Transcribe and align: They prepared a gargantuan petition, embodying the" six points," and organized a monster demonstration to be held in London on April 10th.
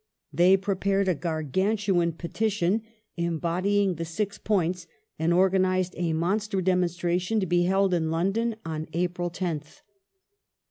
They 0.33 0.57
prepared 0.57 1.07
a 1.07 1.13
gargantuan 1.13 2.13
petition, 2.13 2.81
embodying 3.17 3.93
the" 3.97 4.05
six 4.19 4.39
points," 4.39 4.87
and 5.19 5.31
organized 5.31 5.93
a 5.95 6.13
monster 6.13 6.59
demonstration 6.59 7.39
to 7.39 7.45
be 7.45 7.65
held 7.65 7.93
in 7.93 8.09
London 8.09 8.55
on 8.65 8.87
April 8.95 9.29
10th. 9.29 9.81